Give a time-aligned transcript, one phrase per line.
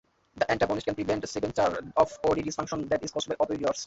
[0.35, 3.79] The antagonist can prevent sphincter of Oddi dysfunction that is caused by opioids.